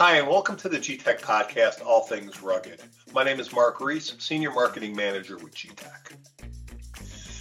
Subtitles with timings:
[0.00, 2.80] Hi, and welcome to the Getac podcast, All Things Rugged.
[3.12, 6.14] My name is Mark Reese, Senior Marketing Manager with Getac.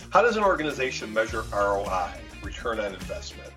[0.09, 2.09] How does an organization measure ROI,
[2.43, 3.53] return on investment,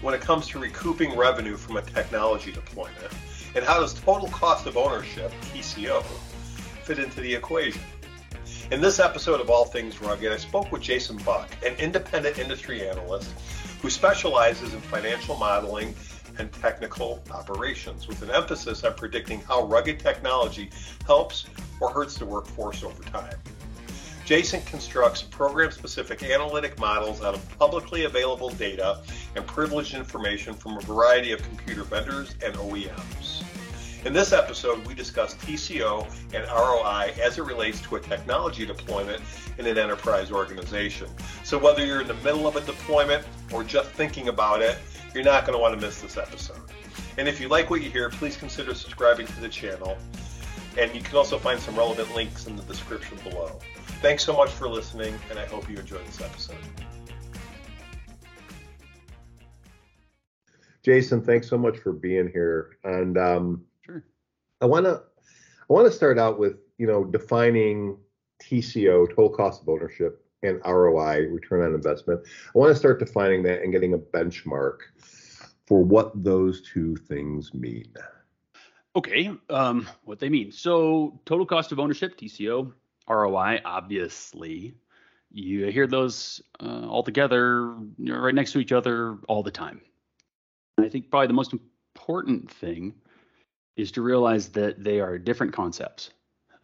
[0.00, 3.12] when it comes to recouping revenue from a technology deployment?
[3.54, 6.02] And how does total cost of ownership, TCO,
[6.84, 7.82] fit into the equation?
[8.70, 12.88] In this episode of All Things Rugged, I spoke with Jason Buck, an independent industry
[12.88, 13.30] analyst
[13.82, 15.94] who specializes in financial modeling
[16.38, 20.70] and technical operations, with an emphasis on predicting how rugged technology
[21.06, 21.46] helps
[21.80, 23.36] or hurts the workforce over time.
[24.24, 29.00] Jason constructs program specific analytic models out of publicly available data
[29.36, 33.42] and privileged information from a variety of computer vendors and OEMs.
[34.04, 39.22] In this episode, we discuss TCO and ROI as it relates to a technology deployment
[39.58, 41.08] in an enterprise organization.
[41.42, 44.78] So, whether you're in the middle of a deployment or just thinking about it,
[45.14, 46.60] you're not going to want to miss this episode.
[47.16, 49.98] And if you like what you hear, please consider subscribing to the channel.
[50.76, 53.58] And you can also find some relevant links in the description below.
[54.00, 56.56] Thanks so much for listening, and I hope you enjoyed this episode.
[60.84, 62.78] Jason, thanks so much for being here.
[62.84, 64.04] And um, sure.
[64.60, 65.02] I want to
[65.68, 67.98] I want to start out with you know defining
[68.40, 72.20] TCO, total cost of ownership, and ROI, return on investment.
[72.54, 74.78] I want to start defining that and getting a benchmark
[75.66, 77.92] for what those two things mean.
[78.96, 80.50] Okay, um, what they mean.
[80.50, 82.72] So, total cost of ownership, TCO,
[83.08, 84.74] ROI, obviously,
[85.30, 89.80] you hear those uh, all together, right next to each other all the time.
[90.76, 92.94] And I think probably the most important thing
[93.76, 96.10] is to realize that they are different concepts.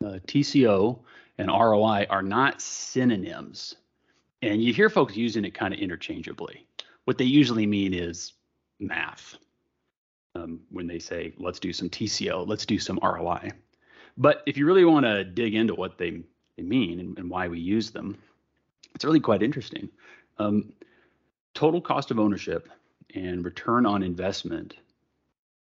[0.04, 1.00] Uh, TCO
[1.38, 3.76] and ROI are not synonyms.
[4.42, 6.66] And you hear folks using it kind of interchangeably.
[7.04, 8.34] What they usually mean is
[8.78, 9.36] math.
[10.34, 13.52] Um, when they say, let's do some TCO, let's do some ROI.
[14.16, 16.22] But if you really want to dig into what they,
[16.56, 18.18] they mean and, and, why we use them,
[18.94, 19.88] it's really quite interesting.
[20.38, 20.72] Um,
[21.54, 22.68] total cost of ownership
[23.14, 24.74] and return on investment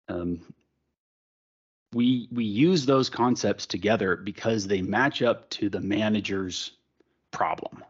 [0.09, 0.41] um,
[1.97, 6.73] we we use those concepts together because they match up to the manager's
[7.31, 7.83] problem,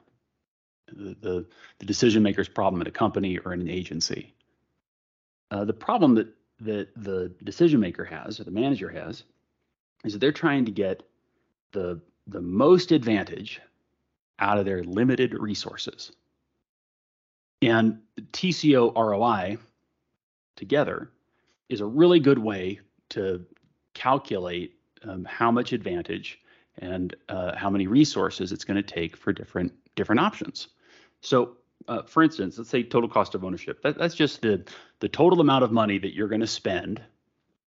[0.87, 1.47] the the,
[1.81, 4.33] the decision maker's problem at a company or in an agency.
[5.51, 6.29] Uh, the problem that
[6.61, 9.25] that the decision maker has or the manager has
[10.05, 11.03] is that they're trying to get
[11.73, 13.61] the the most advantage
[14.39, 16.13] out of their limited resources.
[17.61, 18.03] And
[18.33, 19.59] TCO ROI
[20.55, 21.11] together
[21.69, 22.79] is a really good way
[23.09, 23.45] to
[23.97, 24.75] calculate
[25.05, 26.39] um, how much advantage
[26.79, 30.69] and uh, how many resources it's going to take for different different options.
[31.23, 31.57] So,
[31.89, 33.83] uh, for instance, let's say total cost of ownership.
[33.83, 34.65] That, that's just the
[35.01, 37.01] the total amount of money that you're going to spend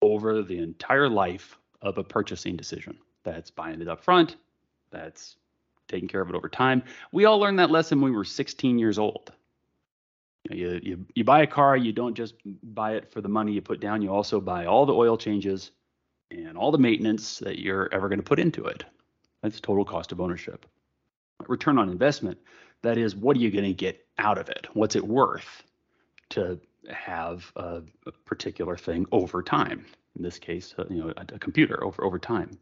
[0.02, 2.98] over the entire life of a purchasing decision.
[3.24, 4.36] That's buying it up front.
[4.92, 5.36] That's
[5.88, 6.84] taking care of it over time.
[7.12, 9.32] We all learned that lesson when we were 16 years old.
[10.50, 13.62] You, you, you buy a car, you don't just buy it for the money you
[13.62, 15.72] put down, you also buy all the oil changes,
[16.32, 18.84] and all the maintenance that you're ever going to put into it.
[19.42, 20.66] That's total cost of ownership.
[21.48, 22.38] Return on investment,
[22.82, 24.68] that is, what are you going to get out of it?
[24.74, 25.64] What's it worth
[26.30, 26.60] to
[26.90, 29.86] have a, a particular thing over time?
[30.18, 32.58] In this case, uh, you know, a, a, computer over over time.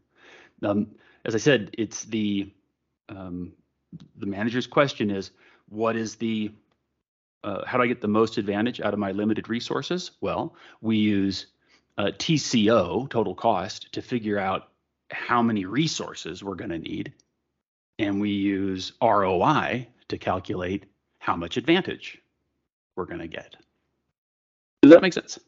[0.64, 0.92] Um,
[1.26, 2.52] as I said, it's the
[3.10, 3.54] um,
[4.18, 5.32] the manager's question is,
[5.70, 6.52] what is the
[7.44, 10.12] uh, how do I get the most advantage out of my limited resources?
[10.22, 11.48] Well, we use
[11.98, 14.70] uh, TCO, total cost, to figure out
[15.12, 17.14] how many resources we're going to need.
[18.00, 20.86] And we use ROI to calculate
[21.20, 22.22] how much advantage
[22.96, 23.56] we're going to get.
[24.82, 25.40] Does that make sense?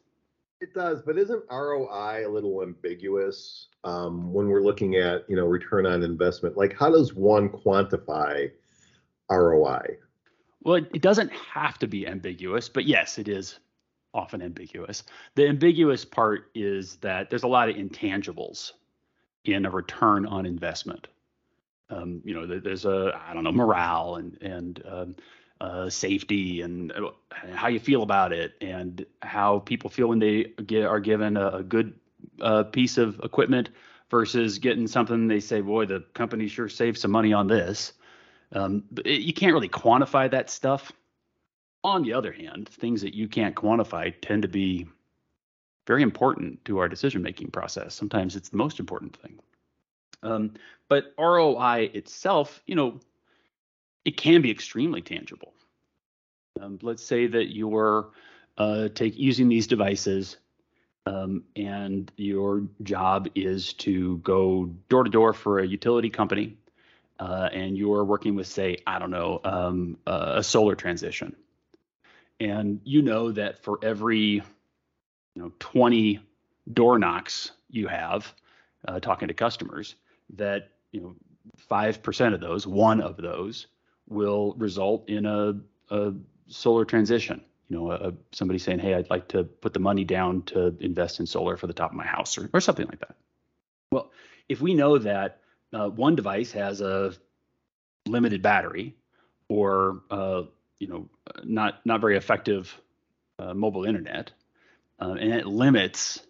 [0.60, 5.46] It does, but isn't ROI a little ambiguous um, when we're looking at you know
[5.46, 6.56] return on investment?
[6.56, 8.50] Like, how does one quantify
[9.30, 9.96] ROI?
[10.62, 13.58] Well, it, it doesn't have to be ambiguous, but yes, it is
[14.14, 15.04] often ambiguous.
[15.34, 18.72] The ambiguous part is that there's a lot of intangibles
[19.44, 21.08] in a return on investment.
[21.88, 25.16] Um, you know, there's a I don't know morale and and um,
[25.60, 26.92] uh, safety and
[27.52, 31.48] how you feel about it and how people feel when they get are given a,
[31.48, 31.94] a good
[32.40, 33.70] uh, piece of equipment
[34.10, 37.92] versus getting something they say, boy, the company sure saved some money on this.
[38.52, 40.92] Um, it, you can't really quantify that stuff
[41.82, 44.86] on the other hand, things that you can't quantify tend to be
[45.86, 47.94] very important to our decision making process.
[47.94, 49.38] Sometimes it's the most important thing.
[50.22, 50.54] Um,
[50.88, 53.00] but ROI itself, you know,
[54.04, 55.52] it can be extremely tangible.
[56.60, 58.10] Um, let's say that you're
[58.58, 60.36] uh, take using these devices
[61.06, 66.56] um, and your job is to go door to door for a utility company,
[67.18, 71.34] uh, and you're working with, say, I don't know, um, uh, a solar transition,
[72.40, 74.42] and you know that for every, you
[75.36, 76.20] know, 20
[76.72, 78.34] door knocks you have
[78.88, 79.94] uh, talking to customers,
[80.36, 81.14] that you know,
[81.56, 83.66] five percent of those, one of those,
[84.08, 85.54] will result in a,
[85.90, 86.14] a
[86.48, 90.42] solar transition you know, a, somebody saying, "Hey, I'd like to put the money down
[90.46, 93.14] to invest in solar for the top of my house," or, or something like that.
[93.92, 94.10] Well,
[94.48, 95.40] if we know that
[95.72, 97.14] uh, one device has a
[98.06, 98.96] limited battery,
[99.48, 100.42] or uh,
[100.80, 101.08] you know,
[101.44, 102.76] not not very effective
[103.38, 104.32] uh, mobile internet,
[104.98, 106.20] uh, and it limits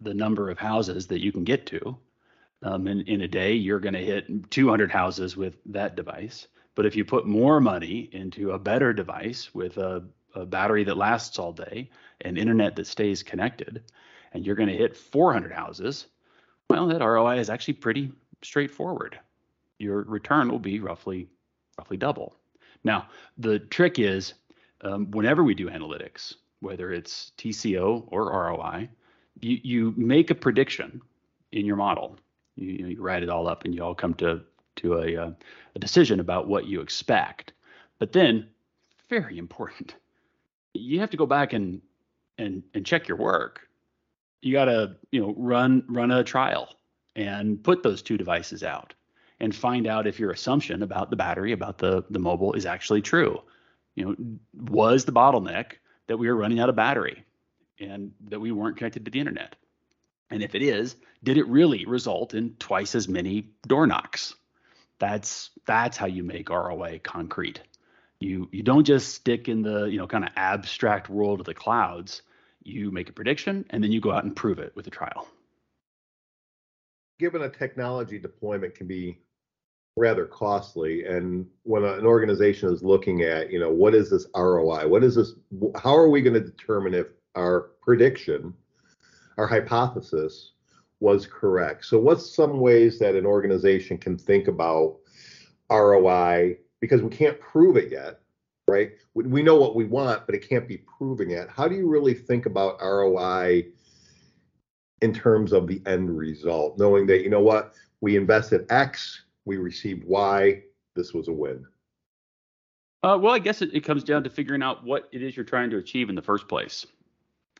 [0.00, 1.96] the number of houses that you can get to.
[2.62, 6.48] Um, in, in a day, you're going to hit 200 houses with that device.
[6.74, 10.96] But if you put more money into a better device with a a battery that
[10.96, 11.90] lasts all day,
[12.20, 13.82] and internet that stays connected,
[14.32, 16.06] and you're going to hit 400 houses,
[16.68, 18.12] well, that ROI is actually pretty
[18.42, 19.18] straightforward.
[19.78, 21.28] Your return will be roughly
[21.78, 22.34] roughly double.
[22.84, 24.34] Now, the trick is
[24.82, 28.88] um, whenever we do analytics, whether it's TCO or ROI,
[29.40, 31.00] you, you make a prediction
[31.52, 32.18] in your model.
[32.56, 34.42] You, you, write it all up and you all come to,
[34.76, 35.30] to a, uh,
[35.74, 37.52] a decision about what you expect.
[37.98, 38.48] But then,
[39.08, 39.94] very important,
[40.74, 41.80] you have to go back and
[42.36, 43.68] and and check your work.
[44.42, 46.76] You got to you know run run a trial
[47.16, 48.94] and put those two devices out
[49.40, 53.02] and find out if your assumption about the battery about the the mobile is actually
[53.02, 53.40] true.
[53.94, 54.16] You know,
[54.72, 55.72] was the bottleneck
[56.06, 57.24] that we were running out of battery
[57.80, 59.56] and that we weren't connected to the internet?
[60.30, 64.34] And if it is, did it really result in twice as many door knocks?
[64.98, 67.60] That's that's how you make ROI concrete
[68.20, 71.54] you you don't just stick in the you know kind of abstract world of the
[71.54, 72.22] clouds
[72.62, 75.26] you make a prediction and then you go out and prove it with a trial
[77.18, 79.18] given a technology deployment can be
[79.98, 84.86] rather costly and when an organization is looking at you know what is this roi
[84.86, 85.32] what is this
[85.76, 88.54] how are we going to determine if our prediction
[89.36, 90.52] our hypothesis
[91.00, 94.96] was correct so what's some ways that an organization can think about
[95.70, 98.20] roi because we can't prove it yet,
[98.66, 98.92] right?
[99.14, 101.48] We know what we want, but it can't be proven yet.
[101.50, 103.66] How do you really think about ROI
[105.02, 109.56] in terms of the end result, knowing that, you know what, we invested X, we
[109.56, 110.62] received why
[110.94, 111.66] this was a win?
[113.02, 115.44] Uh, well, I guess it, it, comes down to figuring out what it is you're
[115.44, 116.86] trying to achieve in the first place.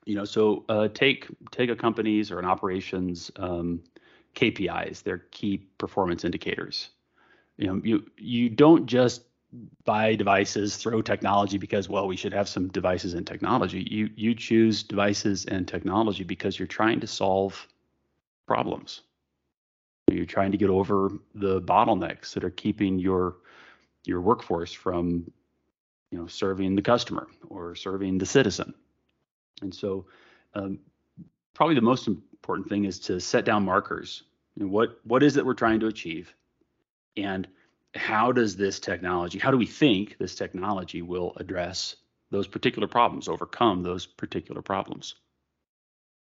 [0.05, 3.83] You know, so uh, take take a company's or an operation's um,
[4.35, 6.91] KPIs, their key performance indicators
[7.59, 9.23] you know you you don't just
[9.85, 14.35] buy devices throw technology because well we should have some devices and technology you you
[14.35, 17.67] choose devices and technology because you're trying to solve
[18.47, 19.03] problems
[20.13, 23.37] you're trying to get over the bottlenecks that are keeping your
[24.05, 25.31] your workforce from
[26.11, 28.75] you know serving the customer or serving the citizen
[29.63, 30.07] and so
[30.55, 30.79] um,
[31.55, 34.23] probably the most important thing is to set down markers
[34.57, 36.35] you know, what what is it we're trying to achieve
[37.17, 37.49] and
[37.95, 41.97] how does this technology, how do we think this technology will address
[42.31, 45.15] those particular problems, overcome those particular problems?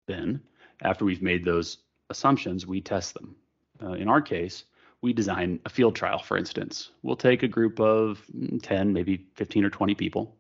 [0.09, 0.41] Then,
[0.83, 1.79] after we've made those
[2.09, 3.37] assumptions, we test them.
[3.83, 4.65] Uh, in our case,
[5.03, 6.91] we design a field trial, for instance.
[7.03, 8.23] We'll take a group of
[8.63, 10.37] 10, maybe 15 or 20 people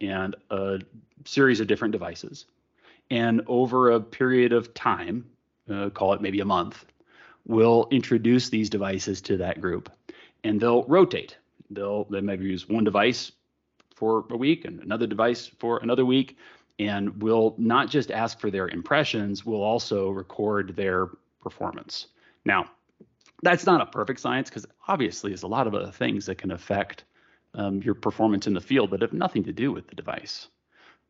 [0.00, 0.80] and a
[1.24, 2.46] series of different devices.
[3.10, 5.26] And over a period of time,
[5.70, 6.84] uh, call it maybe a month,
[7.46, 9.90] we'll introduce these devices to that group
[10.42, 11.36] and they'll rotate.
[11.70, 13.32] They'll they maybe use one device
[13.94, 16.36] for a week and another device for another week,
[16.78, 21.08] and we'll not just ask for their impressions, we'll also record their
[21.40, 22.08] performance.
[22.44, 22.66] Now,
[23.42, 26.50] that's not a perfect science because obviously there's a lot of other things that can
[26.50, 27.04] affect
[27.54, 30.48] um, your performance in the field that have nothing to do with the device.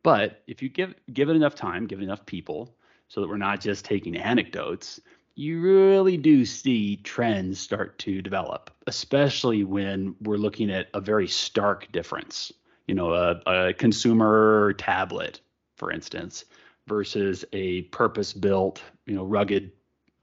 [0.03, 2.75] But if you give give it enough time, give it enough people,
[3.07, 4.99] so that we're not just taking anecdotes,
[5.35, 11.27] you really do see trends start to develop, especially when we're looking at a very
[11.27, 12.51] stark difference.
[12.87, 15.41] You know, a, a consumer tablet,
[15.75, 16.45] for instance,
[16.87, 19.71] versus a purpose-built, you know, rugged,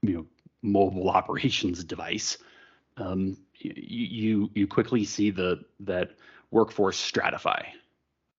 [0.01, 0.25] you know,
[0.63, 2.39] mobile operations device.
[2.97, 6.11] Um, you, you you quickly see the that
[6.51, 7.65] workforce stratify.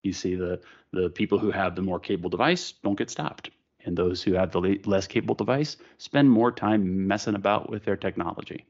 [0.02, 0.60] You see the
[0.92, 3.50] the people who have the more capable device don't get stopped
[3.84, 7.96] and those who have the less capable device spend more time messing about with their
[7.96, 8.64] technology.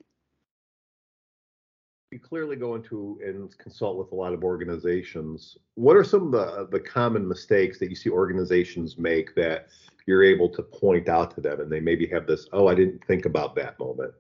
[2.15, 5.59] You clearly go into and consult with a lot of organizations.
[5.75, 9.67] What are some of the the common mistakes that you see organizations make that
[10.07, 13.05] you're able to point out to them and they maybe have this, oh, I didn't
[13.05, 14.15] think about that moment?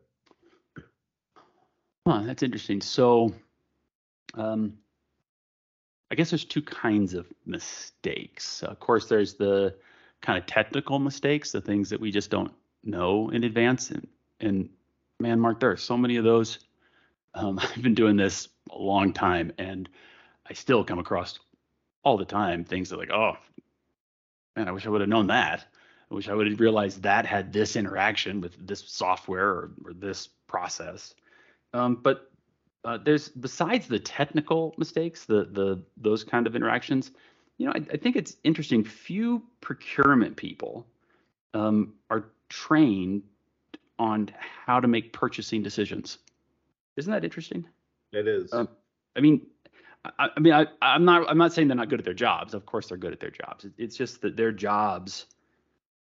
[2.04, 2.80] Huh, that's interesting.
[2.80, 3.32] So,
[4.34, 4.76] um,
[6.10, 8.62] I guess there's two kinds of mistakes.
[8.64, 9.74] Of course, there's the
[10.20, 13.90] kind of technical mistakes, the things that we just don't know in advance.
[13.90, 14.08] And,
[14.40, 14.68] and
[15.20, 16.58] man, Mark, there are so many of those.
[17.34, 19.88] Um, I've been doing this a long time, and
[20.48, 21.38] I still come across
[22.02, 23.36] all the time things that like, oh,
[24.56, 25.64] man, I wish I would have known that.
[26.10, 29.94] I wish I would have realized that had this interaction with this software or, or
[29.94, 31.14] this process.
[31.72, 32.30] Um, but
[32.84, 37.10] uh, there's besides the technical mistakes, the the those kind of interactions.
[37.56, 38.84] You know, I, I think it's interesting.
[38.84, 40.86] Few procurement people
[41.54, 43.22] um, are trained
[43.98, 44.30] on
[44.66, 46.18] how to make purchasing decisions.
[46.96, 47.66] Isn't that interesting?
[48.12, 48.52] It is.
[48.52, 48.68] Um,
[49.16, 49.46] I mean,
[50.04, 51.28] I, I, mean, I, I'm not.
[51.28, 52.54] I'm not saying they're not good at their jobs.
[52.54, 53.66] Of course, they're good at their jobs.
[53.78, 55.26] It's just that their jobs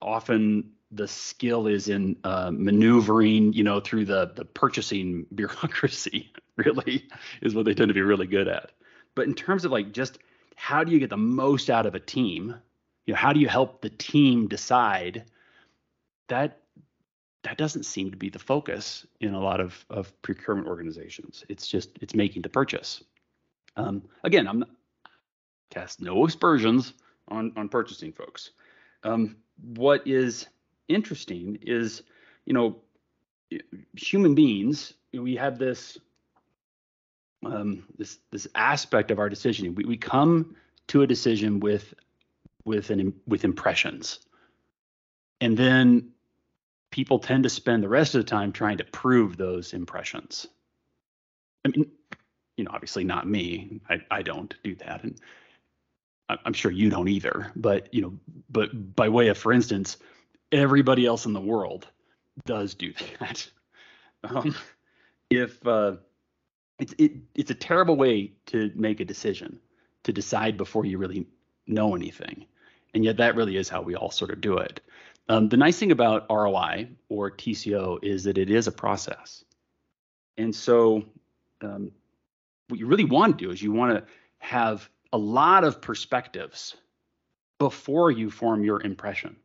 [0.00, 6.32] often the skill is in uh, maneuvering, you know, through the the purchasing bureaucracy.
[6.56, 7.06] Really,
[7.40, 8.72] is what they tend to be really good at.
[9.14, 10.18] But in terms of like just
[10.56, 12.54] how do you get the most out of a team?
[13.06, 15.24] You know, how do you help the team decide?
[16.28, 16.60] That
[17.48, 21.44] that doesn't seem to be the focus in a lot of of procurement organizations.
[21.48, 23.02] It's just it's making the purchase.
[23.76, 24.64] Um, again, I'm
[25.70, 26.92] cast no aspersions
[27.28, 28.50] on on purchasing folks.
[29.02, 29.36] Um,
[29.74, 30.46] what is
[30.88, 32.02] interesting is,
[32.44, 32.76] you know,
[33.96, 35.96] human beings, we have this
[37.46, 39.74] um, this this aspect of our decision.
[39.74, 40.54] We, we come
[40.88, 41.94] to a decision with
[42.66, 44.18] with an with impressions,
[45.40, 46.10] and then
[46.90, 50.46] people tend to spend the rest of the time trying to prove those impressions.
[51.64, 51.90] I mean,
[52.56, 53.80] you know, obviously not me.
[53.88, 55.20] I, I don't do that, and
[56.28, 57.52] I'm sure you don't either.
[57.56, 58.18] But you know,
[58.50, 59.96] but by way of, for instance,
[60.52, 61.86] everybody else in the world
[62.44, 63.48] does do that.
[64.24, 64.56] Um,
[65.30, 65.92] if uh,
[66.80, 69.60] it's it, it's a terrible way to make a decision
[70.02, 71.24] to decide before you really
[71.68, 72.44] know anything,
[72.94, 74.80] and yet that really is how we all sort of do it.
[75.28, 79.44] Um, the nice thing about ROI or TCO is that it is a process,
[80.36, 81.04] and so
[81.60, 81.92] um,
[82.68, 84.04] what you really want to do is you want to
[84.38, 86.76] have a lot of perspectives
[87.58, 89.36] before you form your impression.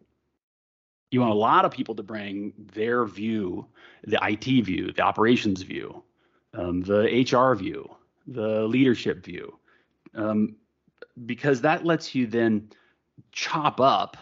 [1.12, 3.68] You want a lot of people to bring their view,
[4.04, 6.04] the IT view, the operations view,
[6.54, 7.90] um, the HR view,
[8.28, 9.58] the leadership view,
[10.16, 10.56] um,
[11.25, 12.70] because that lets you then
[13.32, 14.18] chop up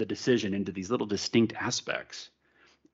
[0.00, 2.30] the decision into these little distinct aspects,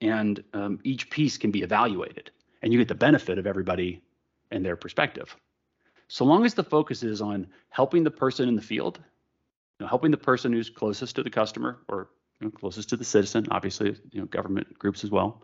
[0.03, 4.03] and um, each piece can be evaluated, and you get the benefit of everybody
[4.51, 5.35] and their perspective.
[6.09, 8.99] So long as the focus is on helping the person in the field,
[9.79, 12.11] you know, helping the person who's closest to the customer or
[12.41, 15.43] you know, closest to the citizen, obviously, you know, government groups as well.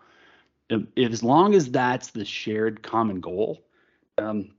[0.69, 3.65] If, as long as that's the shared common goal,
[4.19, 4.55] um,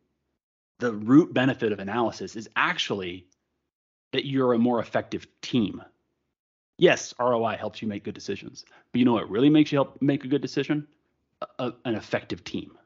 [0.80, 3.28] the root benefit of analysis is actually
[4.12, 5.82] that you're a more effective team.
[6.78, 10.02] Yes, ROI helps you make good decisions, but you know what really makes you help
[10.02, 10.88] make a good decision?
[11.42, 12.78] A, a, an effective team.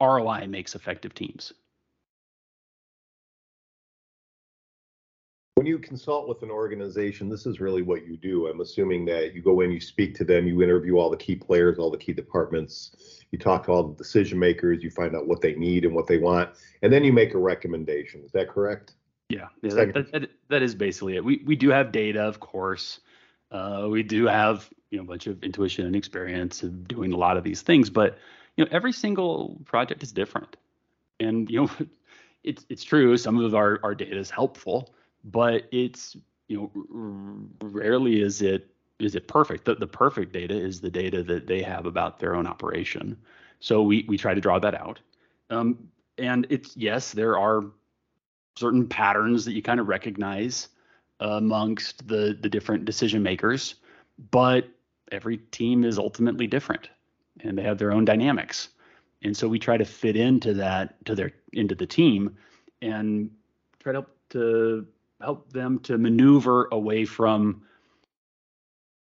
[0.00, 1.52] ROI makes effective teams.
[5.56, 8.46] when you consult with an organization, this is really what you do.
[8.46, 11.34] I'm assuming that you go in, you speak to them, you interview all the key
[11.34, 15.26] players, all the key departments, you talk to all the decision makers, you find out
[15.26, 16.50] what they need and what they want,
[16.82, 18.22] and then you make a recommendation.
[18.22, 18.94] Is that correct?
[19.28, 21.24] Yeah, yeah that, that, that, that is basically it.
[21.24, 23.00] We we do have data, of course.
[23.50, 27.16] Uh, we do have you know a bunch of intuition and experience of doing a
[27.16, 28.18] lot of these things, but
[28.56, 30.56] you know every single project is different,
[31.20, 31.70] and you know
[32.44, 33.16] it's it's true.
[33.16, 34.92] Some of our our data is helpful
[35.26, 36.16] but it's
[36.48, 39.66] you know rarely is it is it perfect.
[39.66, 43.16] The, the perfect data is the data that they have about their own operation.
[43.60, 45.00] So we we try to draw that out.
[45.50, 47.64] Um, and it's yes, there are
[48.56, 50.68] certain patterns that you kind of recognize
[51.20, 53.76] uh, amongst the the different decision makers,
[54.30, 54.68] but
[55.12, 56.90] every team is ultimately different
[57.40, 58.70] and they have their own dynamics.
[59.22, 62.36] And so we try to fit into that to their into the team
[62.82, 63.30] and
[63.78, 64.86] try to to
[65.20, 67.62] help them to maneuver away from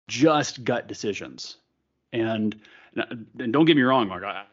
[0.07, 1.57] just gut decisions.
[2.13, 2.59] And,
[2.95, 4.43] and don't get me wrong, Mark, I,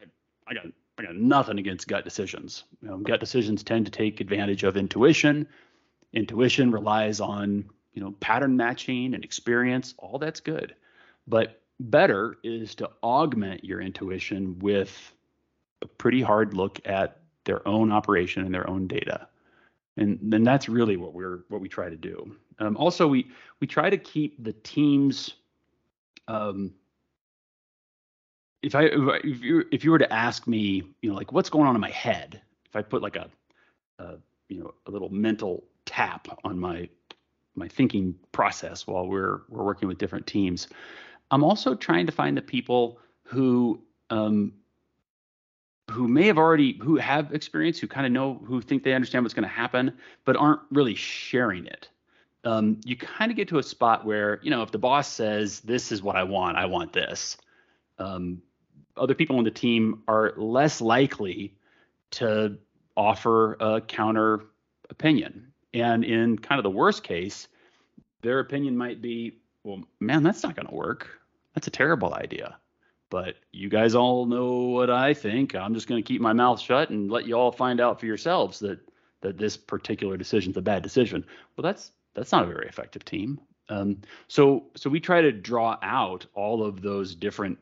[0.46, 0.66] I got
[0.98, 2.64] I got nothing against gut decisions.
[2.82, 5.46] You know, gut decisions tend to take advantage of intuition.
[6.12, 9.94] Intuition relies on you know pattern matching and experience.
[9.98, 10.74] All that's good,
[11.26, 15.12] but better is to augment your intuition with
[15.82, 19.28] a pretty hard look at their own operation and their own data.
[19.96, 22.36] And then that's really what we're what we try to do.
[22.58, 25.34] Um, also, we we try to keep the teams.
[26.26, 26.72] Um,
[28.62, 31.66] if I if you if you were to ask me, you know, like what's going
[31.66, 33.28] on in my head, if I put like a,
[33.98, 34.16] a
[34.48, 36.88] you know a little mental tap on my
[37.54, 40.68] my thinking process while we're we're working with different teams,
[41.30, 44.52] I'm also trying to find the people who um,
[45.90, 49.24] who may have already who have experience, who kind of know, who think they understand
[49.24, 49.92] what's going to happen,
[50.24, 51.88] but aren't really sharing it.
[52.44, 55.60] Um, you kind of get to a spot where you know if the boss says
[55.60, 57.36] this is what I want, I want this.
[57.98, 58.42] Um,
[58.98, 61.54] other people on the team are less likely
[62.12, 62.58] to
[62.96, 64.44] offer a counter
[64.90, 67.48] opinion, and in kind of the worst case,
[68.22, 71.08] their opinion might be, well, man, that's not going to work.
[71.54, 72.56] That's a terrible idea.
[73.10, 75.54] But you guys all know what I think.
[75.54, 78.06] I'm just going to keep my mouth shut and let you all find out for
[78.06, 78.80] yourselves that
[79.20, 81.24] that this particular decision is a bad decision.
[81.56, 83.40] Well, that's that's not a very effective team.
[83.68, 87.58] Um, so so we try to draw out all of those different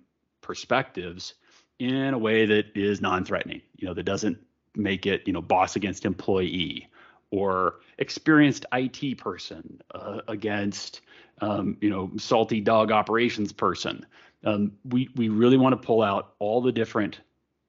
[0.47, 1.35] perspectives
[1.79, 3.61] in a way that is non-threatening.
[3.77, 4.39] You know, that doesn't
[4.75, 6.89] make it you know boss against employee
[7.31, 11.01] or experienced IT person uh, against
[11.41, 14.07] um, you know salty dog operations person
[14.45, 17.21] um, we we really want to pull out all the different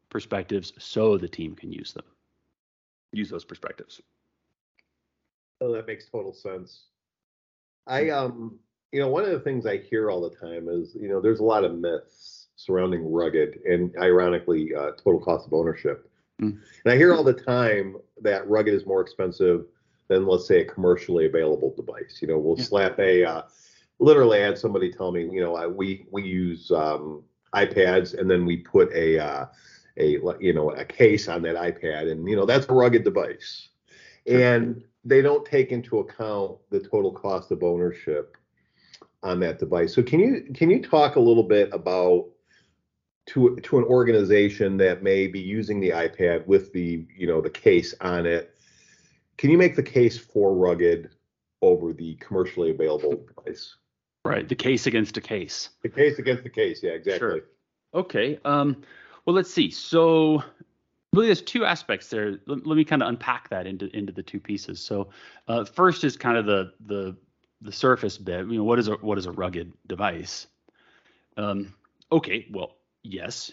[0.09, 2.05] perspectives so the team can use them,
[3.11, 4.01] use those perspectives.
[5.59, 6.85] Oh, that makes total sense.
[7.87, 8.59] I um,
[8.91, 11.39] you know, one of the things I hear all the time is, you know, there's
[11.39, 16.09] a lot of myths surrounding rugged and ironically uh, total cost of ownership.
[16.41, 16.59] Mm.
[16.83, 19.65] And I hear all the time that rugged is more expensive
[20.09, 22.19] than let's say a commercially available device.
[22.21, 22.63] You know, we'll yeah.
[22.63, 23.41] slap a uh,
[23.99, 27.23] literally I had somebody tell me, you know, I, we we use um,
[27.55, 29.45] iPads and then we put a uh,
[29.97, 33.69] a you know a case on that iPad, and you know that's a rugged device,
[34.25, 38.37] and they don't take into account the total cost of ownership
[39.23, 39.93] on that device.
[39.93, 42.27] So can you can you talk a little bit about
[43.27, 47.49] to to an organization that may be using the iPad with the you know the
[47.49, 48.55] case on it?
[49.37, 51.11] Can you make the case for rugged
[51.61, 53.75] over the commercially available device?
[54.25, 54.47] Right.
[54.47, 55.69] The case against a case.
[55.83, 56.81] The case against the case.
[56.83, 57.19] Yeah, exactly.
[57.19, 57.41] Sure.
[57.93, 58.39] Okay.
[58.43, 58.83] Um,
[59.25, 59.71] well, let's see.
[59.71, 60.43] So
[61.13, 62.39] really there's two aspects there.
[62.45, 64.79] Let, let me kind of unpack that into into the two pieces.
[64.79, 65.09] So
[65.47, 67.15] uh, first is kind of the the
[67.61, 68.47] the surface bit.
[68.47, 70.47] You know, what is a what is a rugged device?
[71.37, 71.73] Um,
[72.11, 72.47] okay.
[72.51, 72.76] Well,
[73.07, 73.51] yes,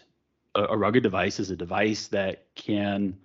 [0.54, 3.16] a, a, rugged device is a device that can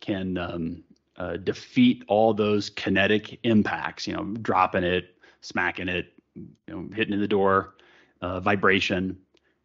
[0.00, 0.84] can um,
[1.16, 4.06] uh, defeat all those kinetic impacts.
[4.06, 7.74] You know, dropping it, smacking it, you know, hitting in the door,
[8.20, 9.18] uh, vibration.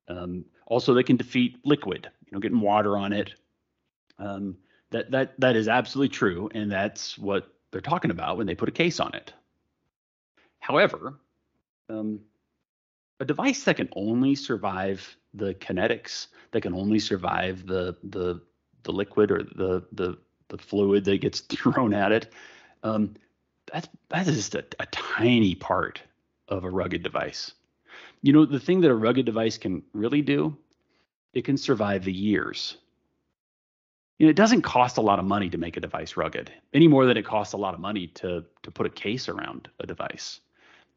[0.08, 3.34] Um, also, they can defeat liquid, you know, getting water on it.
[4.20, 4.58] Um,
[4.92, 8.70] that that that is absolutely true, and that's what they're talking about when they put
[8.70, 9.34] a case on it.
[10.60, 11.20] However,
[11.90, 12.22] um,
[13.20, 18.42] a device that can only survive the kinetics, that can only survive the the
[18.84, 20.18] the liquid or the the
[20.50, 22.34] the fluid that gets thrown at it,
[22.84, 23.16] um,
[23.72, 26.02] that's that is just a, a tiny part
[26.48, 27.54] of a rugged device.
[28.22, 30.56] You know, the thing that a rugged device can really do,
[31.34, 32.78] it can survive the years.
[34.20, 36.88] You know, it doesn't cost a lot of money to make a device rugged, any
[36.88, 39.88] more than it costs a lot of money to to put a case around a
[39.88, 40.40] device.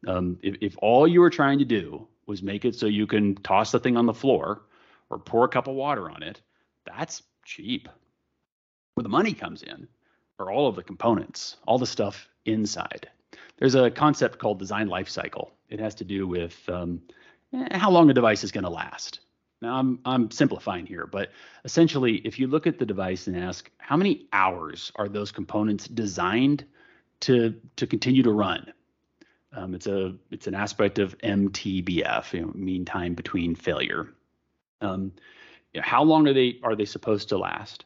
[0.05, 3.35] Um, if, if all you were trying to do was make it so you can
[3.35, 4.61] toss the thing on the floor
[5.09, 6.41] or pour a cup of water on it,
[6.85, 7.87] that's cheap.
[8.93, 9.87] Where the money comes in
[10.39, 13.09] are all of the components, all the stuff inside
[13.57, 15.51] there's a concept called design life cycle.
[15.69, 17.01] It has to do with um,
[17.53, 19.19] eh, how long a device is going to last.
[19.61, 21.31] Now I'm I'm simplifying here, but
[21.65, 25.87] essentially, if you look at the device and ask how many hours are those components
[25.87, 26.63] designed
[27.21, 28.71] to to continue to run,
[29.57, 34.07] um, it's a it's an aspect of MTBF, you know, mean time between failure.
[34.81, 35.11] Um,
[35.73, 37.85] you know, how long are they are they supposed to last?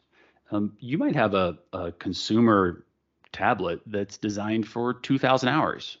[0.50, 2.84] Um, you might have a, a consumer
[3.32, 5.96] tablet that's designed for 2,000 hours,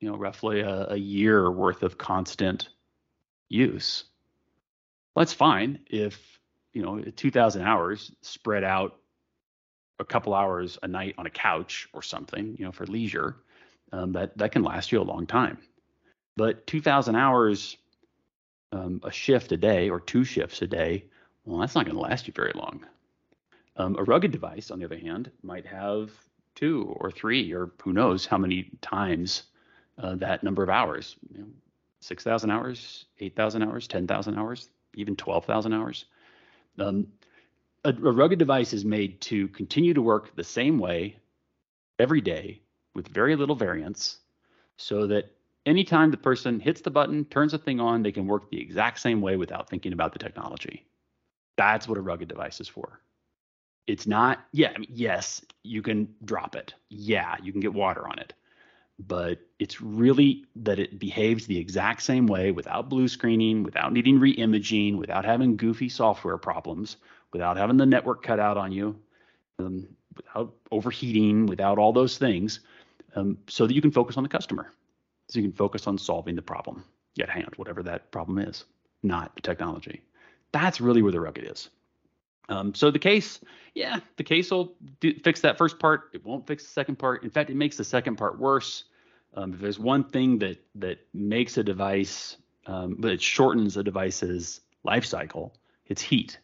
[0.00, 2.68] you know, roughly a, a year worth of constant
[3.48, 4.04] use.
[5.14, 6.38] Well, that's fine if,
[6.74, 8.98] you know, 2,000 hours spread out
[9.98, 13.36] a couple hours a night on a couch or something, you know, for leisure,
[13.96, 15.58] um, that that can last you a long time.
[16.36, 17.76] But 2,000 hours
[18.72, 21.06] um, a shift a day or two shifts a day,
[21.44, 22.84] well, that's not going to last you very long.
[23.76, 26.10] Um, a rugged device, on the other hand, might have
[26.54, 29.44] two or three or who knows how many times
[29.98, 31.46] uh, that number of hours you know,
[32.00, 36.06] 6000 hours 8000 hours 10000 hours even 12000 hours
[36.78, 37.06] um,
[37.84, 41.18] a, a rugged device is made to continue to work the same way
[41.98, 42.62] every day
[42.96, 44.18] with very little variance
[44.78, 45.30] so that
[45.66, 48.98] anytime the person hits the button, turns the thing on, they can work the exact
[48.98, 50.86] same way without thinking about the technology.
[51.56, 53.00] That's what a rugged device is for.
[53.86, 56.74] It's not, yeah, I mean, yes, you can drop it.
[56.88, 58.32] Yeah, you can get water on it.
[58.98, 64.18] But it's really that it behaves the exact same way without blue screening, without needing
[64.18, 66.96] re imaging, without having goofy software problems,
[67.30, 68.98] without having the network cut out on you,
[69.58, 72.60] um, without overheating, without all those things,
[73.16, 74.70] um, so that you can focus on the customer.
[75.28, 76.84] So you can focus on solving the problem
[77.20, 78.64] at hand, whatever that problem is,
[79.02, 80.02] not the technology.
[80.52, 81.70] That's really where the rugged is.
[82.48, 83.40] Um, so the case,
[83.74, 86.10] yeah, the case will do, fix that first part.
[86.12, 87.24] It won't fix the second part.
[87.24, 88.84] In fact, it makes the second part worse.
[89.34, 93.82] Um, if there's one thing that that makes a device, um, but it shortens a
[93.82, 95.54] device's life cycle,
[95.86, 96.38] it's heat.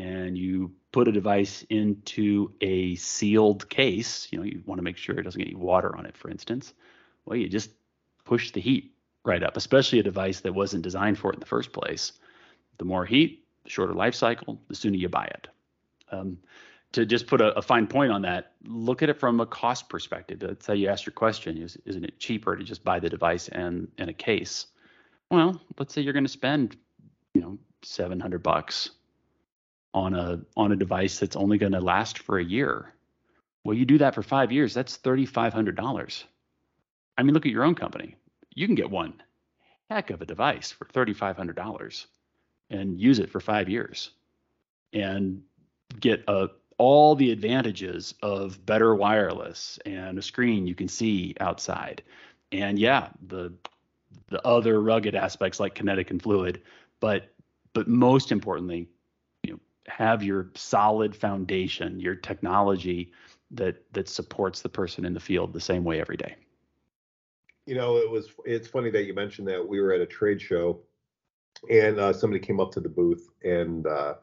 [0.00, 4.28] And you put a device into a sealed case.
[4.30, 6.30] You know, you want to make sure it doesn't get any water on it, for
[6.30, 6.72] instance.
[7.26, 7.70] Well, you just
[8.24, 11.46] push the heat right up, especially a device that wasn't designed for it in the
[11.46, 12.12] first place.
[12.78, 15.48] The more heat, the shorter life cycle, the sooner you buy it.
[16.10, 16.38] Um,
[16.92, 19.88] to just put a, a, fine point on that, look at it from a cost
[19.90, 20.42] perspective.
[20.42, 23.48] Let's say you ask your question: is isn't it cheaper to just buy the device
[23.48, 24.66] and and a case?
[25.30, 26.76] Well, let's say you're going to spend,
[27.34, 28.90] you know, 700 bucks
[29.92, 32.92] on a on a device that's only going to last for a year.
[33.64, 36.24] Well, you do that for five years, that's $3,500.
[37.18, 38.16] I mean, look at your own company.
[38.54, 39.22] You can get one
[39.90, 42.06] heck of a device for $3,500
[42.70, 44.10] and use it for five years
[44.92, 45.42] and
[45.98, 46.48] get a, uh,
[46.78, 52.02] all the advantages of better wireless and a screen you can see outside.
[52.52, 53.52] And yeah, the
[54.28, 56.62] the other rugged aspects like kinetic and fluid,
[56.98, 57.34] but
[57.74, 58.88] but most importantly,
[59.90, 63.12] have your solid foundation, your technology
[63.52, 66.36] that that supports the person in the field the same way every day.
[67.66, 70.40] You know, it was it's funny that you mentioned that we were at a trade
[70.40, 70.80] show
[71.68, 74.14] and uh, somebody came up to the booth and uh,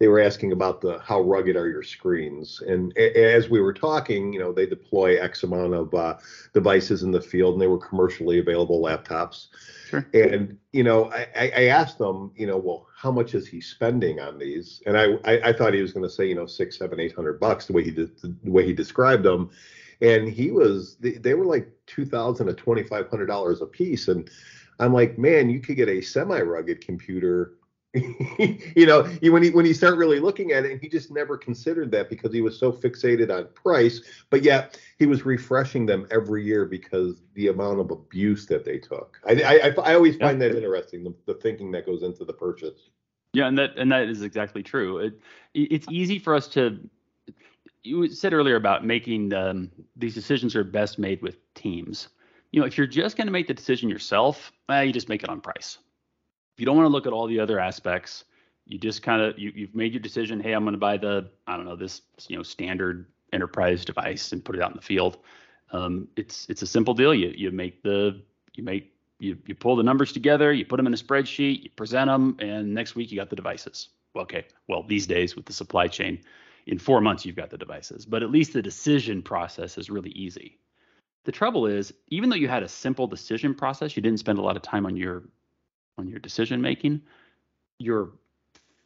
[0.00, 3.72] they were asking about the how rugged are your screens and a- as we were
[3.72, 6.14] talking you know they deploy x amount of uh,
[6.54, 9.48] devices in the field and they were commercially available laptops
[9.88, 10.06] sure.
[10.14, 14.20] and you know I, I asked them you know well how much is he spending
[14.20, 16.78] on these and i i, I thought he was going to say you know six
[16.78, 19.50] seven eight hundred bucks the way he did the way he described them
[20.00, 23.66] and he was they, they were like two thousand to twenty five hundred dollars a
[23.66, 24.28] piece and
[24.80, 27.52] I'm like, man, you could get a semi-rugged computer.
[27.94, 31.36] you know, when he when he start really looking at it, and he just never
[31.36, 34.00] considered that because he was so fixated on price.
[34.30, 38.78] But yet he was refreshing them every year because the amount of abuse that they
[38.78, 39.20] took.
[39.26, 40.48] I I, I always find yeah.
[40.48, 42.90] that interesting, the, the thinking that goes into the purchase.
[43.32, 44.98] Yeah, and that and that is exactly true.
[44.98, 45.20] It,
[45.54, 46.78] it's easy for us to.
[47.82, 52.08] You said earlier about making um, these decisions are best made with teams
[52.52, 55.22] you know, if you're just going to make the decision yourself, eh, you just make
[55.22, 55.78] it on price.
[56.60, 58.24] You don't want to look at all the other aspects,
[58.66, 60.38] you just kind of you, you've made your decision.
[60.40, 64.32] Hey, I'm going to buy the I don't know this you know standard enterprise device
[64.32, 65.18] and put it out in the field.
[65.72, 67.14] Um, it's it's a simple deal.
[67.14, 68.22] You you make the
[68.54, 71.70] you make you you pull the numbers together, you put them in a spreadsheet, you
[71.70, 73.88] present them, and next week you got the devices.
[74.14, 76.20] Okay, well these days with the supply chain,
[76.66, 78.04] in four months you've got the devices.
[78.04, 80.58] But at least the decision process is really easy.
[81.24, 84.42] The trouble is, even though you had a simple decision process, you didn't spend a
[84.42, 85.24] lot of time on your
[85.98, 87.02] on your decision making.
[87.78, 88.10] Your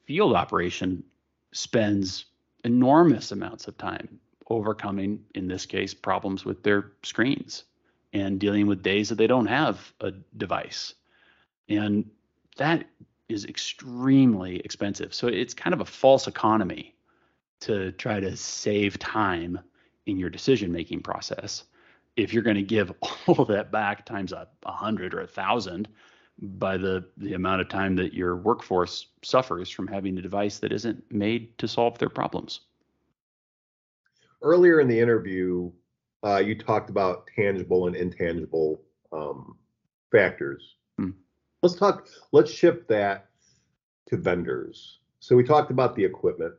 [0.07, 1.05] field operation
[1.53, 2.27] spends
[2.65, 7.65] enormous amounts of time overcoming, in this case, problems with their screens
[8.13, 10.95] and dealing with days that they don't have a device.
[11.69, 12.09] And
[12.57, 12.85] that
[13.29, 15.15] is extremely expensive.
[15.15, 16.95] So it's kind of a false economy
[17.61, 19.59] to try to save time
[20.07, 21.65] in your decision making process
[22.17, 22.93] if you're going to give
[23.27, 25.89] all that back times a, a hundred or a thousand
[26.41, 30.73] by the the amount of time that your workforce suffers from having a device that
[30.73, 32.61] isn't made to solve their problems.
[34.43, 35.71] Earlier in the interview,
[36.25, 39.57] uh, you talked about tangible and intangible um,
[40.11, 40.77] factors.
[40.99, 41.11] Hmm.
[41.63, 42.09] Let's talk.
[42.33, 43.31] Let's shift that
[44.09, 44.99] to vendors.
[45.21, 46.55] So we talked about the equipment,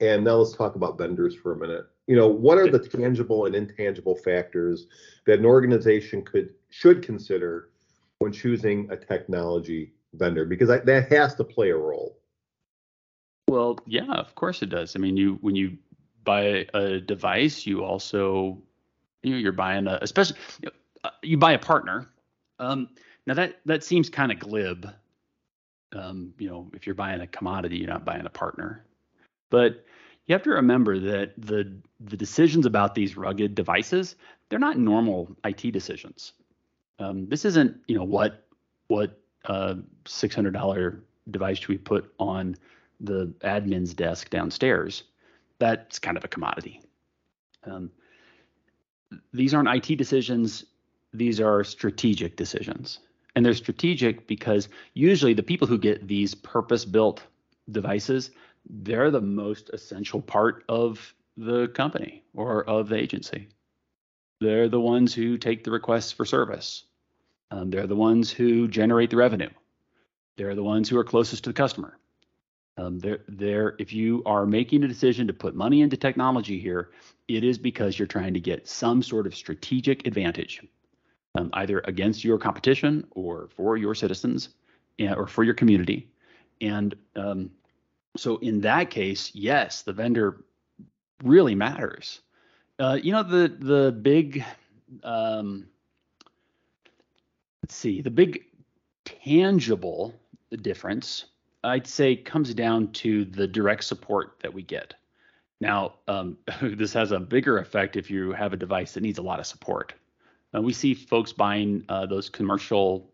[0.00, 3.46] and now let's talk about vendors for a minute you know what are the tangible
[3.46, 4.86] and intangible factors
[5.26, 7.70] that an organization could should consider
[8.24, 12.18] when choosing a technology vendor because I, that has to play a role.
[13.48, 14.96] Well yeah of course it does.
[14.96, 15.76] I mean you when you
[16.24, 18.62] buy a device you also
[19.22, 20.72] you know you're buying a especially you, know,
[21.04, 22.08] uh, you buy a partner.
[22.58, 22.88] Um,
[23.26, 24.88] now that that seems kind of glib.
[25.94, 28.86] Um, you know if you're buying a commodity you're not buying a partner.
[29.50, 29.84] But
[30.24, 34.16] you have to remember that the the decisions about these rugged devices
[34.48, 36.32] they're not normal IT decisions.
[36.98, 38.46] Um, this isn't you know what
[38.88, 39.74] what uh,
[40.06, 42.56] six hundred dollar device should we put on
[43.00, 45.04] the admin's desk downstairs.
[45.58, 46.80] That's kind of a commodity.
[47.64, 47.90] Um,
[49.32, 50.64] these aren't IT decisions.
[51.12, 53.00] These are strategic decisions.
[53.36, 57.22] And they're strategic because usually the people who get these purpose built
[57.70, 58.30] devices,
[58.68, 63.48] they're the most essential part of the company or of the agency.
[64.40, 66.84] They're the ones who take the requests for service.
[67.50, 69.50] Um, they're the ones who generate the revenue.
[70.36, 71.98] They're the ones who are closest to the customer.
[72.76, 76.90] Um, they're, they're, if you are making a decision to put money into technology here,
[77.28, 80.60] it is because you're trying to get some sort of strategic advantage,
[81.36, 84.48] um, either against your competition or for your citizens
[84.98, 86.08] or for your community.
[86.60, 87.50] And um,
[88.16, 90.44] so in that case, yes, the vendor
[91.22, 92.20] really matters.
[92.78, 94.44] Uh, you know, the the big
[95.02, 95.66] um,
[97.62, 98.44] let's see, the big
[99.04, 100.14] tangible
[100.62, 101.26] difference
[101.62, 104.94] I'd say comes down to the direct support that we get.
[105.60, 109.22] Now, um, this has a bigger effect if you have a device that needs a
[109.22, 109.94] lot of support.
[110.54, 113.10] Uh, we see folks buying uh, those commercial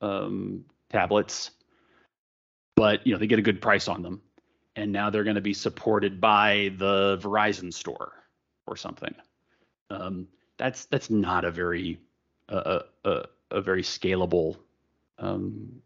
[0.00, 1.50] um, tablets,
[2.76, 4.20] but you know they get a good price on them,
[4.76, 8.17] and now they're going to be supported by the Verizon store
[8.68, 9.14] or something.
[9.90, 11.98] Um, that's that's not a very
[12.48, 14.56] uh, a, a very scalable
[15.18, 15.80] um,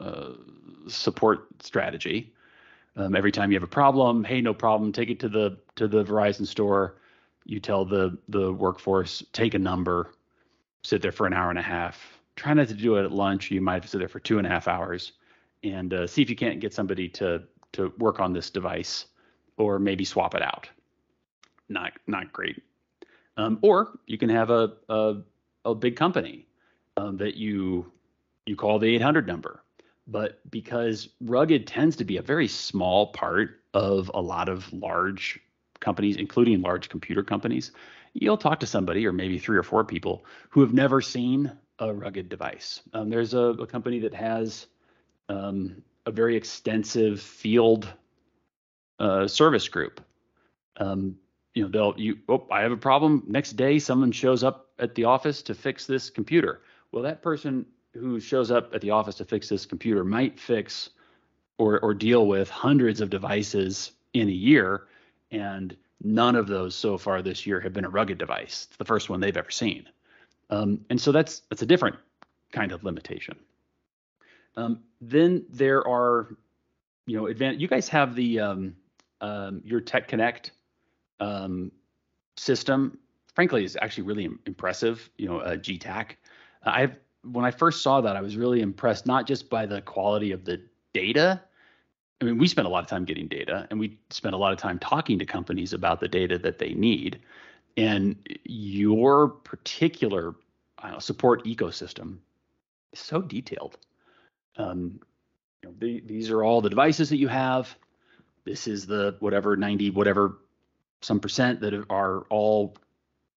[0.00, 0.32] uh,
[0.88, 2.32] support strategy.
[2.96, 5.86] Um, every time you have a problem, hey, no problem, take it to the to
[5.86, 6.96] the Verizon store.
[7.44, 10.12] You tell the the workforce take a number,
[10.82, 12.00] sit there for an hour and a half.
[12.36, 13.50] Try not to do it at lunch.
[13.50, 15.12] You might sit there for two and a half hours,
[15.62, 19.06] and uh, see if you can't get somebody to to work on this device,
[19.58, 20.68] or maybe swap it out.
[21.68, 22.62] Not not great.
[23.36, 25.16] Um, or you can have a a,
[25.64, 26.46] a big company
[26.96, 27.92] um, that you
[28.46, 29.62] you call the 800 number
[30.06, 35.40] but because rugged tends to be a very small part of a lot of large
[35.80, 37.72] companies, including large computer companies,
[38.14, 41.92] you'll talk to somebody or maybe three or four people who have never seen a
[41.92, 42.80] rugged device.
[42.94, 44.66] Um, there's a, a, company that has
[45.28, 47.92] um, a very extensive field
[48.98, 50.00] uh, service group.
[50.78, 51.16] Um,
[51.56, 53.24] you know, they'll you oh, I have a problem.
[53.26, 56.60] Next day, someone shows up at the office to fix this computer.
[56.92, 57.64] Well, that person
[57.94, 60.90] who shows up at the office to fix this computer might fix
[61.56, 64.86] or or deal with hundreds of devices in a year
[65.30, 68.84] and none of those so far this year have been a rugged device it's the
[68.84, 69.88] first one they've ever seen
[70.50, 71.96] um, and so that's that's a different
[72.52, 73.34] kind of limitation
[74.56, 76.36] um, then there are
[77.06, 78.76] you know advanced you guys have the um,
[79.22, 80.50] um your tech connect
[81.20, 81.72] um,
[82.36, 82.98] system
[83.34, 86.16] frankly is actually really impressive you know uh, Getac
[86.64, 86.96] i've
[87.32, 90.44] when I first saw that, I was really impressed, not just by the quality of
[90.44, 90.60] the
[90.92, 91.40] data.
[92.20, 94.52] I mean, we spend a lot of time getting data and we spend a lot
[94.52, 97.20] of time talking to companies about the data that they need.
[97.76, 100.34] And your particular
[100.82, 102.18] know, support ecosystem
[102.92, 103.76] is so detailed.
[104.56, 105.00] Um,
[105.62, 107.76] you know, the, these are all the devices that you have.
[108.44, 110.38] This is the whatever 90, whatever
[111.02, 112.76] some percent that are all,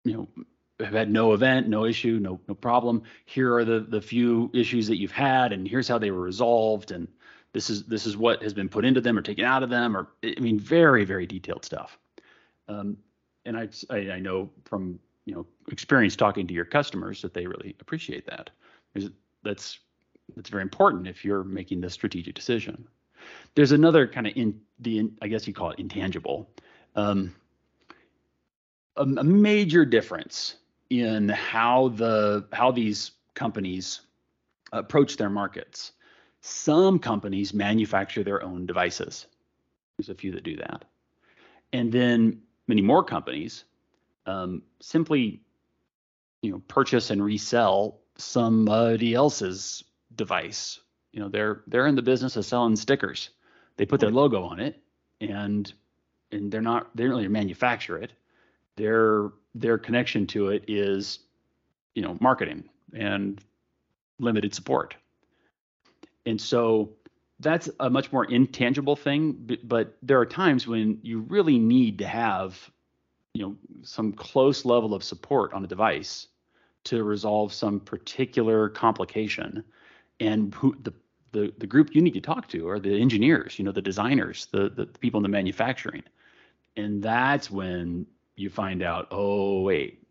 [0.04, 0.44] you know,
[0.84, 3.02] have had no event, no issue, no no problem.
[3.26, 6.90] Here are the the few issues that you've had, and here's how they were resolved,
[6.90, 7.06] and
[7.52, 9.96] this is this is what has been put into them or taken out of them,
[9.96, 11.98] or I mean, very very detailed stuff.
[12.68, 12.96] Um,
[13.44, 17.46] and I, I, I know from you know experience talking to your customers that they
[17.46, 18.50] really appreciate that.
[19.42, 19.78] That's
[20.36, 22.86] that's very important if you're making the strategic decision.
[23.54, 26.50] There's another kind of in the I guess you call it intangible.
[26.96, 27.34] Um,
[28.96, 30.56] a, a major difference
[30.90, 34.00] in how the how these companies
[34.72, 35.92] approach their markets.
[36.42, 39.26] Some companies manufacture their own devices.
[39.98, 40.84] There's a few that do that,
[41.72, 43.64] and then many more companies
[44.26, 45.40] um, simply,
[46.42, 50.80] you know, purchase and resell somebody else's device.
[51.12, 53.30] You know, they're they're in the business of selling stickers.
[53.76, 54.80] They put their logo on it,
[55.20, 55.72] and
[56.32, 58.12] and they're not they don't really manufacture it.
[58.80, 61.18] They're their connection to it is,
[61.94, 62.64] you know, marketing
[62.94, 63.38] and
[64.18, 64.94] limited support.
[66.24, 66.90] And so
[67.40, 72.06] that's a much more intangible thing, but there are times when you really need to
[72.06, 72.70] have,
[73.34, 76.28] you know, some close level of support on a device
[76.84, 79.62] to resolve some particular complication.
[80.20, 80.94] And who, the
[81.32, 84.46] the the group you need to talk to are the engineers, you know, the designers,
[84.52, 86.02] the the people in the manufacturing,
[86.76, 88.06] and that's when
[88.40, 90.02] you find out, oh wait,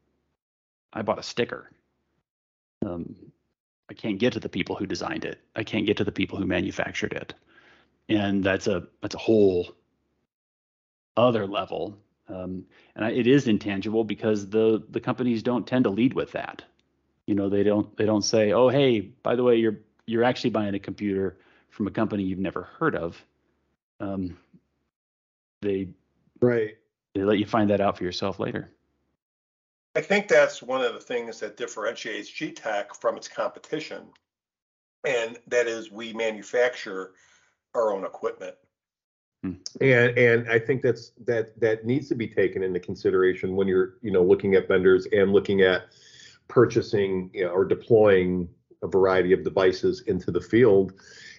[0.93, 1.69] I bought a sticker.
[2.85, 3.15] Um,
[3.89, 5.39] I can't get to the people who designed it.
[5.55, 7.33] I can't get to the people who manufactured it,
[8.07, 9.75] and that's a that's a whole
[11.17, 11.97] other level.
[12.27, 12.65] Um,
[12.95, 16.63] and I, it is intangible because the the companies don't tend to lead with that.
[17.25, 20.51] You know, they don't they don't say, oh hey, by the way, you're you're actually
[20.51, 21.37] buying a computer
[21.69, 23.23] from a company you've never heard of.
[23.99, 24.37] Um,
[25.61, 25.89] they
[26.41, 26.78] right
[27.13, 28.71] they let you find that out for yourself later.
[29.95, 34.03] I think that's one of the things that differentiates Getac from its competition,
[35.05, 37.13] and that is we manufacture
[37.73, 38.55] our own equipment.
[39.43, 39.53] Hmm.
[39.81, 43.95] And and I think that's that that needs to be taken into consideration when you're
[44.01, 45.83] you know looking at vendors and looking at
[46.47, 48.47] purchasing you know, or deploying
[48.83, 50.93] a variety of devices into the field,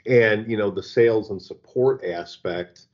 [0.07, 2.87] and you know the sales and support aspect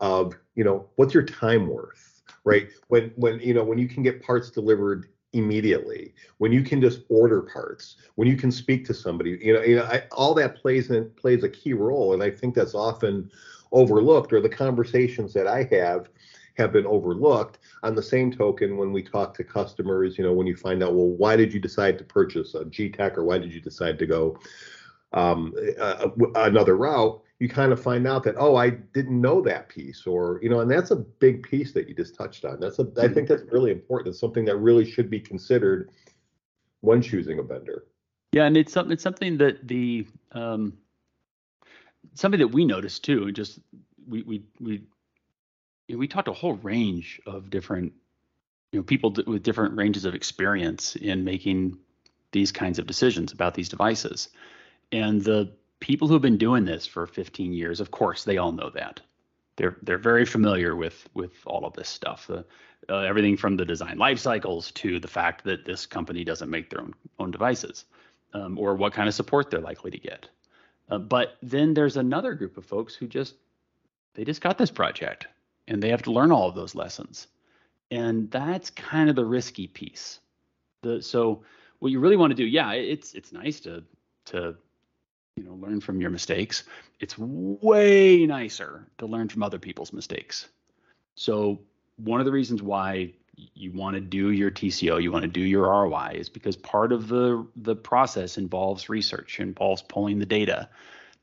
[0.00, 2.11] of you know what's your time worth
[2.44, 2.68] right?
[2.88, 7.00] When when you know when you can get parts delivered immediately, when you can just
[7.08, 10.56] order parts, when you can speak to somebody, you know, you know, I, all that
[10.56, 13.30] plays in plays a key role, and I think that's often
[13.72, 16.08] overlooked, or the conversations that I have
[16.54, 17.58] have been overlooked.
[17.82, 20.94] On the same token, when we talk to customers, you know, when you find out,
[20.94, 24.06] well, why did you decide to purchase a Getac, or why did you decide to
[24.06, 24.38] go
[25.12, 27.22] um, uh, another route?
[27.42, 30.60] You kind of find out that oh i didn't know that piece or you know
[30.60, 32.60] and that's a big piece that you just touched on.
[32.60, 34.10] That's a i think that's really important.
[34.10, 35.90] It's something that really should be considered
[36.82, 37.86] when choosing a vendor.
[38.30, 40.74] Yeah and it's something it's something that the um
[42.14, 43.58] something that we noticed too and just
[44.06, 44.84] we we we
[45.88, 47.92] we talked a whole range of different
[48.70, 51.76] you know people with different ranges of experience in making
[52.30, 54.28] these kinds of decisions about these devices.
[54.92, 58.70] And the people who've been doing this for 15 years, of course, they all know
[58.70, 59.00] that.
[59.56, 62.30] They're they're very familiar with with all of this stuff.
[62.30, 62.42] Uh,
[62.88, 66.70] uh, everything from the design life cycles to the fact that this company doesn't make
[66.70, 67.84] their own own devices,
[68.32, 70.28] um, or what kind of support they're likely to get.
[70.88, 73.34] Uh, but then there's another group of folks who just
[74.14, 75.26] they just got this project
[75.68, 77.26] and they have to learn all of those lessons,
[77.90, 80.20] and that's kind of the risky piece.
[80.82, 81.42] The so
[81.80, 83.82] what you really want to do, yeah, it's it's nice to
[84.26, 84.56] to
[85.36, 86.64] you know learn from your mistakes
[87.00, 90.48] it's way nicer to learn from other people's mistakes
[91.14, 91.60] so
[91.96, 93.12] one of the reasons why
[93.54, 96.92] you want to do your TCO, you want to do your ROI is because part
[96.92, 100.68] of the the process involves research, involves pulling the data.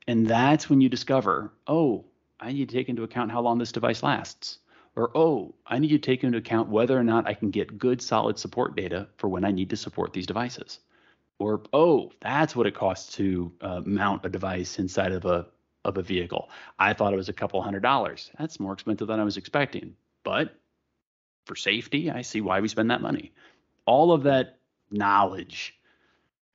[0.07, 2.05] And that's when you discover, oh,
[2.39, 4.59] I need to take into account how long this device lasts.
[4.95, 8.01] Or oh, I need to take into account whether or not I can get good
[8.01, 10.79] solid support data for when I need to support these devices
[11.39, 15.47] or oh, that's what it costs to uh, mount a device inside of a
[15.86, 16.49] of a vehicle.
[16.78, 18.30] I thought it was a couple hundred dollars.
[18.38, 19.95] That's more expensive than I was expecting.
[20.23, 20.54] But
[21.45, 23.32] for safety, I see why we spend that money.
[23.86, 24.60] All of that
[24.91, 25.75] knowledge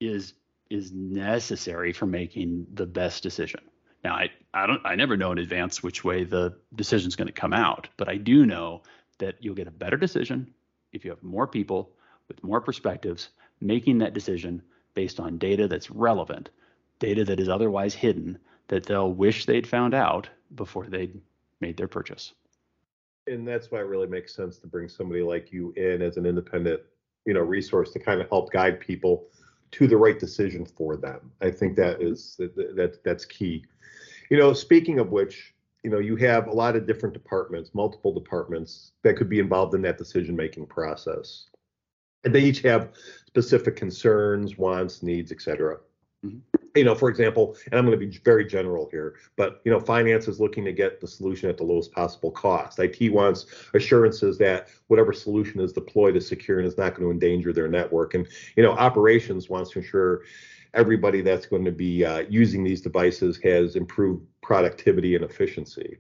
[0.01, 0.35] is
[0.71, 3.61] is necessary for making the best decision.
[4.03, 7.27] Now, I, I don't I never know in advance which way the decision is going
[7.27, 8.83] to come out, but I do know
[9.19, 10.53] that you'll get a better decision
[10.93, 11.93] if you have more people
[12.29, 14.63] with more perspectives making that decision
[14.95, 16.51] based on data that's relevant,
[16.99, 21.21] data that is otherwise hidden that they'll wish they'd found out before they'd
[21.61, 22.33] made their purchase.
[23.27, 26.27] And that's why it really makes sense to bring somebody like you in as an
[26.27, 26.81] independent,
[27.25, 29.29] you know, resource to kind of help guide people
[29.73, 31.33] to the right decision for them.
[31.41, 33.65] I think that is that, that that's key.
[34.31, 38.13] You know, speaking of which, you know, you have a lot of different departments, multiple
[38.13, 41.47] departments that could be involved in that decision making process
[42.25, 42.93] and they each have
[43.27, 45.79] specific concerns, wants, needs, etc.
[46.25, 46.39] Mm-hmm.
[46.75, 49.79] You know, for example, and I'm going to be very general here, but you know,
[49.79, 52.81] finance is looking to get the solution at the lowest possible cost.
[52.81, 57.13] IT wants assurances that whatever solution is deployed is secure and is not going to
[57.13, 58.15] endanger their network.
[58.15, 60.23] And you know, operations wants to ensure
[60.73, 65.99] everybody that's going to be uh, using these devices has improved productivity and efficiency.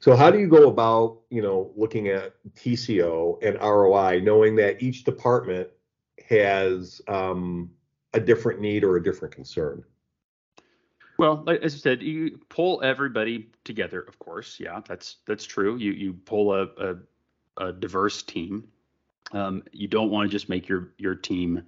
[0.00, 4.80] So how do you go about, you know, looking at TCO and ROI, knowing that
[4.80, 5.68] each department
[6.28, 7.70] has um,
[8.14, 9.84] a different need or a different concern?
[11.18, 14.00] Well, as I said, you pull everybody together.
[14.02, 15.76] Of course, yeah, that's that's true.
[15.76, 16.96] You you pull a a,
[17.56, 18.68] a diverse team.
[19.32, 21.64] Um, you don't want to just make your your team,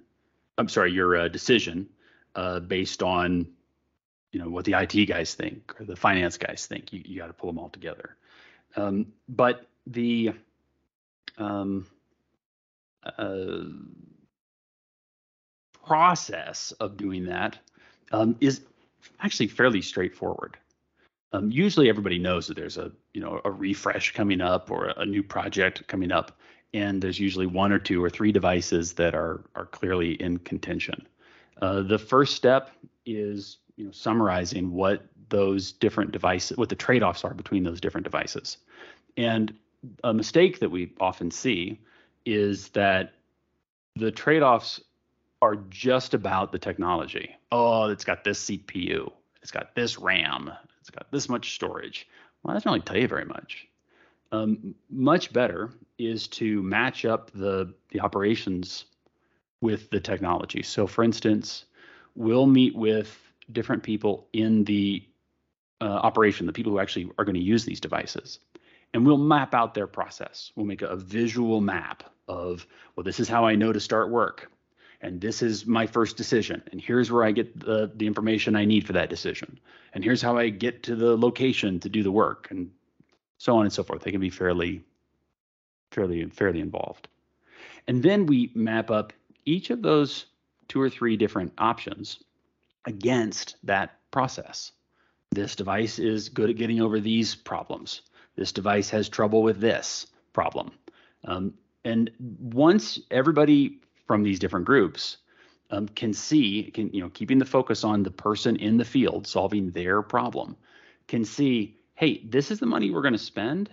[0.57, 1.89] I'm sorry, your uh, decision
[2.35, 3.45] uh, based on
[4.31, 6.93] you know what the IT guys think or the finance guys think.
[6.93, 8.15] You you got to pull them all together.
[8.75, 10.33] Um, but the
[11.37, 11.87] um,
[13.17, 13.63] uh,
[15.85, 17.57] process of doing that
[18.11, 18.61] um, is
[19.21, 20.57] actually fairly straightforward.
[21.33, 25.05] Um, usually everybody knows that there's a you know a refresh coming up or a
[25.05, 26.37] new project coming up,
[26.73, 31.07] and there's usually one or two or three devices that are are clearly in contention.
[31.61, 32.71] Uh, the first step
[33.05, 38.03] is you know summarizing what those different devices, what the trade-offs are between those different
[38.03, 38.57] devices,
[39.17, 39.53] and
[40.03, 41.79] a mistake that we often see
[42.25, 43.13] is that
[43.95, 44.79] the trade-offs
[45.41, 47.35] are just about the technology.
[47.51, 49.11] Oh, it's got this CPU,
[49.41, 52.07] it's got this RAM, it's got this much storage.
[52.43, 53.67] Well, that doesn't really tell you very much.
[54.31, 58.85] Um, much better is to match up the the operations
[59.61, 60.63] with the technology.
[60.63, 61.65] So, for instance,
[62.15, 63.17] we'll meet with
[63.51, 65.03] different people in the
[65.81, 68.39] uh, operation, the people who actually are going to use these devices,
[68.93, 70.51] and we'll map out their process.
[70.55, 72.65] We'll make a, a visual map of,
[72.95, 74.51] well, this is how I know to start work.
[75.01, 76.61] And this is my first decision.
[76.71, 79.59] And here's where i get the, the information i need for that decision.
[79.93, 82.47] And here's how i get to the location to do the work.
[82.51, 82.69] And
[83.41, 84.03] so on and so forth.
[84.03, 84.83] They can be fairly
[85.89, 87.07] fairly fairly involved.
[87.87, 89.13] And then we map up
[89.45, 90.27] each of those
[90.67, 92.23] two or three different options
[92.85, 94.71] against that process
[95.31, 98.01] this device is good at getting over these problems
[98.35, 100.71] this device has trouble with this problem
[101.25, 101.53] um,
[101.85, 105.17] and once everybody from these different groups
[105.71, 109.25] um, can see, can you know, keeping the focus on the person in the field
[109.25, 110.55] solving their problem,
[111.07, 113.69] can see, hey, this is the money we're going to spend,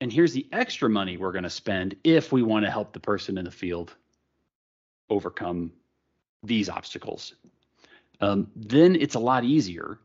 [0.00, 3.00] and here's the extra money we're going to spend if we want to help the
[3.00, 3.94] person in the field
[5.10, 5.72] overcome
[6.42, 7.34] these obstacles.
[8.20, 9.98] Um, then it's a lot easier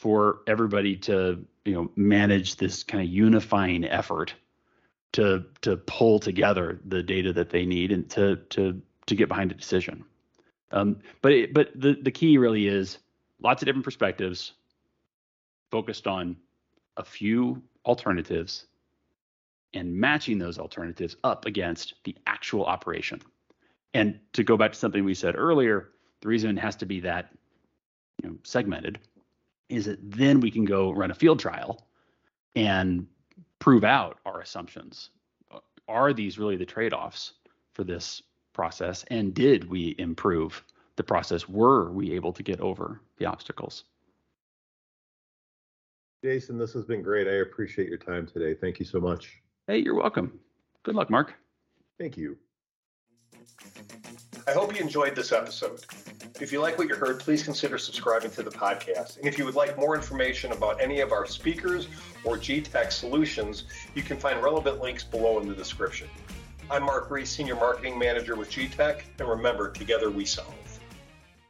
[0.00, 4.32] for everybody to you know manage this kind of unifying effort
[5.12, 9.52] to to pull together the data that they need and to to to get behind
[9.52, 10.02] a decision.
[10.72, 12.96] Um, but it, but the the key really is
[13.42, 14.52] lots of different perspectives,
[15.70, 16.34] focused on
[16.96, 18.64] a few alternatives,
[19.74, 23.20] and matching those alternatives up against the actual operation.
[23.92, 25.90] And to go back to something we said earlier,
[26.22, 27.34] the reason it has to be that
[28.22, 28.98] you know, segmented
[29.70, 31.86] is that then we can go run a field trial
[32.56, 33.06] and
[33.58, 35.10] prove out our assumptions.
[35.88, 37.34] Are these really the trade offs
[37.72, 39.04] for this process?
[39.08, 40.62] And did we improve
[40.96, 41.48] the process?
[41.48, 43.84] Were we able to get over the obstacles?
[46.22, 47.26] Jason, this has been great.
[47.26, 48.54] I appreciate your time today.
[48.54, 49.40] Thank you so much.
[49.66, 50.38] Hey, you're welcome.
[50.82, 51.34] Good luck, Mark.
[51.98, 52.36] Thank you.
[54.46, 55.84] I hope you enjoyed this episode.
[56.40, 59.18] If you like what you heard, please consider subscribing to the podcast.
[59.18, 61.88] And if you would like more information about any of our speakers
[62.24, 63.64] or Getac solutions,
[63.94, 66.08] you can find relevant links below in the description.
[66.70, 70.54] I'm Mark Reese, Senior Marketing Manager with Getac, and remember, together we sell.